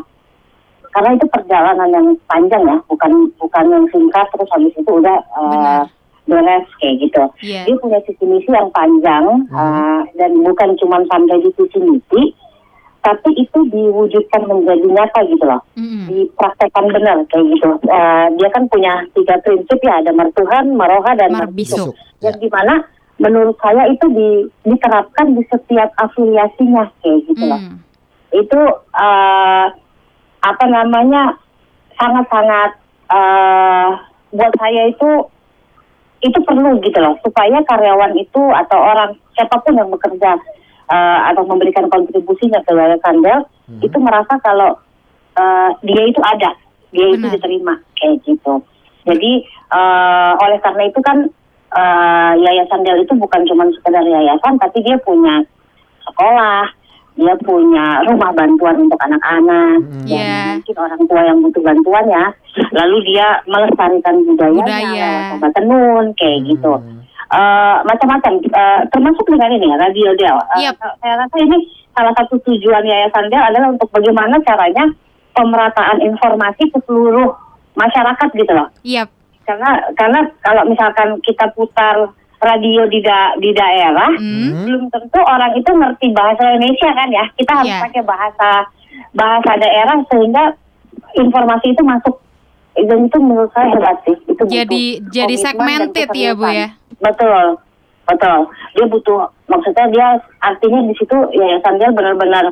karena 0.88 1.10
itu 1.12 1.26
perjalanan 1.28 1.88
yang 1.90 2.06
panjang 2.24 2.62
ya, 2.64 2.76
bukan 2.86 3.10
bukan 3.36 3.64
yang 3.68 3.84
singkat 3.90 4.26
terus 4.32 4.48
habis 4.48 4.72
itu 4.72 4.88
udah 4.88 5.18
eh, 5.18 5.50
Benar. 5.50 5.84
beres 6.26 6.66
kayak 6.78 6.94
gitu. 7.00 7.22
Iya. 7.44 7.60
Dia 7.64 7.76
punya 7.76 7.98
visi 8.02 8.24
misi 8.24 8.48
yang 8.48 8.70
panjang 8.70 9.24
eh, 9.46 10.00
dan 10.16 10.30
bukan 10.40 10.78
cuma 10.78 10.98
sampai 11.04 11.36
di 11.38 11.50
visi 11.52 11.78
misi, 11.80 12.22
tapi 13.06 13.30
itu 13.38 13.58
diwujudkan 13.70 14.50
menjadi 14.50 14.82
nyata 14.90 15.20
gitu 15.30 15.44
loh, 15.46 15.62
Mm-mm. 15.78 16.10
dipraktekkan 16.10 16.90
benar 16.90 17.22
kayak 17.30 17.46
gitu. 17.54 17.70
Eh, 17.86 18.26
dia 18.34 18.48
kan 18.50 18.66
punya 18.66 19.06
tiga 19.14 19.38
prinsip 19.46 19.78
ya, 19.78 20.02
ada 20.02 20.10
mertuhan, 20.10 20.74
maroha 20.74 21.14
dan 21.14 21.30
Marbisuk. 21.30 21.94
yang 22.18 22.34
Ya. 22.34 22.42
di 22.42 22.48
mana 22.50 22.82
menurut 23.22 23.54
saya 23.62 23.86
itu 23.86 24.10
di, 24.10 24.28
diterapkan 24.66 25.38
di 25.38 25.46
setiap 25.46 25.94
afiliasinya 26.02 26.90
kayak 26.98 27.18
gitu 27.30 27.44
loh. 27.46 27.60
Mm. 27.62 27.76
Itu 28.34 28.60
eh, 28.98 29.66
apa 30.42 30.64
namanya 30.66 31.38
sangat-sangat 31.94 32.70
eh, 33.14 33.88
buat 34.34 34.52
saya 34.58 34.90
itu 34.90 35.30
itu 36.26 36.38
perlu 36.42 36.82
gitu 36.82 36.98
loh 36.98 37.14
supaya 37.22 37.62
karyawan 37.70 38.18
itu 38.18 38.42
atau 38.50 38.78
orang 38.82 39.14
siapa 39.38 39.62
pun 39.62 39.78
yang 39.78 39.92
bekerja 39.94 40.34
eh, 40.86 41.18
atau 41.30 41.42
memberikan 41.44 41.86
kontribusinya 41.88 42.62
ke 42.62 42.72
yayasan 42.72 43.18
Del 43.20 43.40
itu 43.82 43.96
merasa 43.98 44.38
kalau 44.40 44.78
eh, 45.34 45.70
dia 45.82 46.02
itu 46.06 46.20
ada, 46.22 46.50
dia 46.90 47.06
itu 47.10 47.26
Benar. 47.26 47.34
diterima 47.34 47.74
kayak 47.94 48.16
gitu. 48.22 48.62
Jadi 49.06 49.32
eh, 49.70 50.32
oleh 50.38 50.58
karena 50.60 50.82
itu 50.86 51.00
kan 51.02 51.18
eh, 51.72 52.32
yayasan 52.40 52.82
Del 52.82 53.02
itu 53.02 53.14
bukan 53.14 53.42
cuma 53.44 53.66
sekedar 53.70 54.02
yayasan, 54.02 54.56
tapi 54.56 54.80
dia 54.80 54.96
punya 55.02 55.42
sekolah, 56.06 56.64
dia 57.16 57.34
punya 57.42 58.06
rumah 58.06 58.30
bantuan 58.30 58.86
untuk 58.86 59.00
anak-anak, 59.00 59.82
dan 60.06 60.06
Iya. 60.06 60.38
mungkin 60.54 60.76
orang 60.78 61.02
tua 61.08 61.22
yang 61.24 61.38
butuh 61.42 61.62
bantuan 61.64 62.06
ya. 62.06 62.24
Lalu 62.72 62.96
dia 63.12 63.26
melestarikan 63.44 64.22
budayanya, 64.22 65.34
Budaya. 65.34 65.50
tenun 65.52 66.04
kayak 66.14 66.38
Hmm. 66.40 66.48
gitu. 66.54 66.72
Eh, 67.26 67.76
macam-macam, 67.82 68.38
eh, 68.38 68.80
termasuk 68.86 69.26
dengan 69.26 69.50
ini 69.50 69.66
ya, 69.66 69.76
radio 69.76 70.14
Del. 70.14 70.38
Eh, 70.54 70.70
Yap. 70.70 70.78
Saya 70.78 71.14
rasa 71.18 71.36
ini 71.36 71.58
salah 71.90 72.14
satu 72.14 72.38
tujuan 72.40 72.86
Yayasan 72.86 73.26
Del 73.26 73.42
adalah 73.42 73.68
untuk 73.68 73.90
bagaimana 73.90 74.38
caranya 74.40 74.86
pemerataan 75.32 75.98
informasi 76.00 76.70
ke 76.70 76.78
seluruh 76.86 77.34
masyarakat 77.74 78.28
gitu 78.32 78.52
loh 78.52 78.68
Yap. 78.84 79.12
karena 79.42 79.68
karena 79.92 80.20
kalau 80.40 80.64
misalkan 80.64 81.20
kita 81.20 81.44
putar 81.52 82.08
radio 82.38 82.86
di 82.86 83.00
da- 83.00 83.36
di 83.36 83.52
daerah 83.52 84.08
Hmm. 84.12 84.64
belum 84.64 84.82
tentu 84.88 85.20
orang 85.20 85.52
itu 85.52 85.68
ngerti 85.68 86.08
bahasa 86.10 86.40
Indonesia 86.46 86.88
kan 86.90 87.08
ya 87.10 87.24
kita 87.32 87.52
harus 87.52 87.68
Iya. 87.68 87.82
pakai 87.84 88.02
bahasa 88.02 88.50
bahasa 89.12 89.50
daerah 89.56 89.96
sehingga 90.06 90.44
informasi 91.14 91.66
itu 91.70 91.82
masuk 91.82 92.16
dan 92.78 92.98
itu 93.02 93.18
menurut 93.18 93.50
saya 93.50 93.66
hebat 93.70 93.96
sih 94.02 94.16
itu 94.22 94.36
butuh 94.36 94.52
Jadi 94.52 94.82
jadi 95.08 95.34
komitmen 95.34 95.40
dan 95.40 95.44
segmented 95.46 96.08
ya 96.12 96.30
Bu 96.32 96.46
ya. 96.46 96.68
betul 96.98 97.44
betul 98.04 98.38
dia 98.72 98.86
butuh 98.86 99.18
maksudnya 99.46 99.84
dia 99.88 100.08
artinya 100.38 100.80
di 100.82 100.94
situ 100.94 101.16
yayasan 101.32 101.74
dia 101.76 101.88
benar-benar 101.88 102.44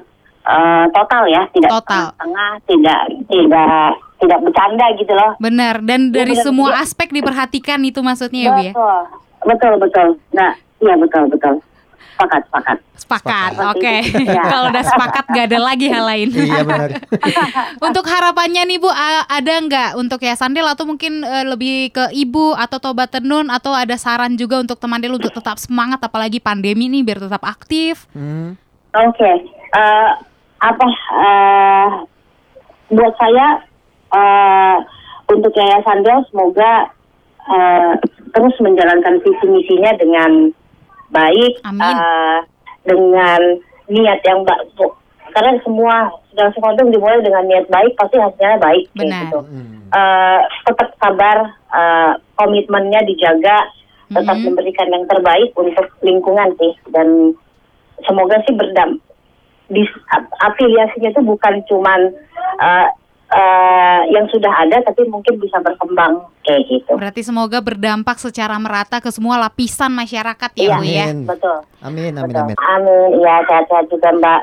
eh, 0.42 0.84
total 0.90 1.22
ya 1.26 1.42
tidak 1.50 1.70
Total. 1.72 2.04
tengah 2.14 2.52
tidak 2.64 3.00
tidak 3.26 3.68
tidak 4.16 4.38
bercanda 4.40 4.86
gitu 4.94 5.12
loh 5.12 5.30
Benar 5.36 5.74
dan 5.80 6.00
Iya, 6.06 6.12
dari 6.14 6.32
benar. 6.32 6.44
semua 6.44 6.68
Iya. 6.70 6.80
aspek 6.80 7.08
diperhatikan 7.10 7.80
itu 7.82 8.00
maksudnya 8.00 8.40
ya 8.40 8.50
Bu 8.50 8.60
ya. 8.62 8.72
Betul, 8.72 9.02
betul, 9.44 9.72
betul. 9.78 10.08
Nah, 10.32 10.52
iya 10.78 10.94
betul, 10.96 11.28
betul. 11.28 11.54
Sepakat, 12.14 12.42
sepakat. 12.46 12.78
Sepakat. 12.94 13.50
Sepakat. 13.50 13.74
Oke. 13.74 13.94
Iya. 14.22 14.42
Kalau 14.54 14.66
udah 14.70 14.84
sepakat 14.86 15.24
gak 15.34 15.46
ada 15.50 15.58
lagi 15.58 15.86
hal 15.90 16.04
lain. 16.06 16.28
Iya 16.30 16.62
benar. 16.62 16.90
untuk 17.90 18.06
harapannya 18.06 18.62
nih 18.70 18.78
Bu, 18.78 18.86
ada 19.26 19.54
nggak 19.66 19.90
untuk 19.98 20.22
ya 20.22 20.38
Sandel 20.38 20.70
atau 20.70 20.86
mungkin 20.86 21.26
eh, 21.26 21.42
lebih 21.42 21.90
ke 21.90 22.14
ibu 22.14 22.54
atau 22.54 22.78
Tobat 22.78 23.10
Tenun 23.10 23.50
atau 23.50 23.74
ada 23.74 23.98
saran 23.98 24.38
juga 24.38 24.62
untuk 24.62 24.78
teman 24.78 25.02
Del 25.02 25.18
untuk 25.18 25.34
tetap 25.34 25.58
semangat 25.58 25.98
apalagi 26.06 26.38
pandemi 26.38 26.86
nih 26.86 27.02
biar 27.02 27.18
tetap 27.18 27.42
aktif. 27.42 28.06
Hmm. 28.14 28.54
Oke, 28.94 29.30
eh, 29.74 30.10
apa 30.62 30.86
eh, 31.18 31.88
buat 32.94 33.14
saya 33.18 33.58
eh, 34.14 34.76
untuk 35.34 35.50
Yayasan 35.50 36.06
Del 36.06 36.22
semoga 36.30 36.94
eh, 37.50 37.92
terus 38.30 38.54
menjalankan 38.62 39.18
visi 39.18 39.46
misinya 39.50 39.98
dengan 39.98 40.54
baik, 41.10 41.60
Amin. 41.64 41.82
eh, 41.82 42.38
dengan 42.84 43.40
niat 43.88 44.20
yang 44.24 44.44
baik. 44.44 44.80
Karena 45.34 45.58
semua 45.66 46.14
segala 46.30 46.50
sesuatu 46.54 46.86
dimulai 46.88 47.18
dengan 47.20 47.44
niat 47.44 47.66
baik 47.66 47.98
pasti 47.98 48.16
hasilnya 48.16 48.58
baik. 48.60 48.84
Benar. 48.94 49.20
gitu. 49.26 49.40
Hmm. 49.42 49.72
eh, 49.90 50.40
tetap 50.66 50.90
sabar, 50.98 51.38
eh, 51.70 52.12
komitmennya 52.34 53.02
dijaga, 53.06 53.62
tetap 54.10 54.36
Mhm. 54.36 54.44
memberikan 54.50 54.88
yang 54.90 55.04
terbaik 55.06 55.50
untuk 55.54 55.86
lingkungan 56.02 56.50
sih 56.58 56.74
dan 56.90 57.34
semoga 58.02 58.36
sih 58.42 58.54
berdam 58.54 58.98
afiliasinya 60.40 61.10
itu 61.10 61.22
bukan 61.24 61.54
cuman 61.66 62.00
eh, 62.60 62.86
eh, 63.32 64.00
yang 64.12 64.26
sudah 64.28 64.52
ada 64.52 64.82
tapi 64.84 65.08
mungkin 65.08 65.40
bisa 65.40 65.56
berkembang 65.58 66.20
kayak 66.44 66.62
gitu. 66.68 66.92
Berarti 66.92 67.20
semoga 67.20 67.58
berdampak 67.58 68.16
secara 68.16 68.54
merata 68.56 69.00
ke 69.00 69.08
semua 69.08 69.40
lapisan 69.40 69.90
masyarakat 69.90 70.50
ya 70.52 70.62
Iya. 70.62 70.74
Bu 70.74 70.84
ya. 70.84 71.04
Amin. 71.06 71.18
Betul. 71.24 71.58
Amin 71.80 72.12
amin 72.12 72.22
betul. 72.26 72.44
amin. 72.44 72.56
Amin. 72.56 73.08
Iya, 73.18 73.34
sehat-sehat 73.44 73.84
juga 73.88 74.08
Mbak 74.10 74.40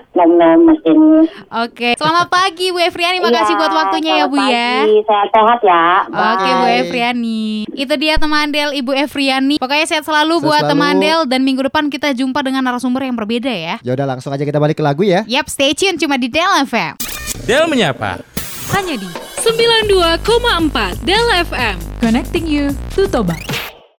Mas 0.60 0.80
Jenny. 0.82 1.22
Oke. 1.48 1.90
Selamat 1.96 2.28
pagi 2.28 2.70
Bu 2.70 2.80
Efriani, 2.80 3.18
makasih 3.18 3.50
Iya, 3.50 3.60
buat 3.60 3.74
waktunya 3.74 4.12
ya 4.16 4.26
Bu 4.26 4.36
selamat 4.36 4.52
ya. 4.52 4.70
pagi. 4.76 4.96
Sehat-sehat 5.02 5.60
ya. 5.62 5.84
Oke 6.08 6.50
Bu 6.52 6.64
Bye. 6.64 6.80
Efriani 6.82 7.44
Itu 7.72 7.94
dia 7.96 8.16
teman 8.16 8.50
Del 8.50 8.72
Ibu 8.76 8.92
Efriani 8.96 9.56
Pokoknya 9.58 9.86
sehat 9.86 10.04
selalu 10.04 10.36
Sehat 10.36 10.46
buat 10.46 10.62
selalu. 10.62 10.72
teman 10.74 10.94
Del 10.98 11.20
Dan 11.26 11.42
minggu 11.42 11.62
depan 11.64 11.88
kita 11.88 12.12
jumpa 12.12 12.42
dengan 12.42 12.62
narasumber 12.62 13.02
yang 13.02 13.16
berbeda 13.16 13.50
ya 13.50 13.76
Ya 13.80 13.92
udah 13.92 14.08
langsung 14.08 14.30
aja 14.30 14.42
kita 14.42 14.58
balik 14.58 14.76
ke 14.76 14.84
lagu 14.84 15.02
ya. 15.02 15.22
Yap 15.26 15.46
stay 15.48 15.72
tune 15.72 15.96
cuma 15.96 16.16
di 16.16 16.28
Del 16.28 16.50
FM 16.64 16.98
Del 17.42 17.66
menyapa. 17.66 18.31
Hanya 18.72 18.96
di 18.96 19.10
92,4 19.44 21.04
Del 21.04 21.28
FM. 21.44 21.78
Connecting 22.00 22.48
you 22.48 22.72
to 22.96 23.08
Toba. 23.08 23.71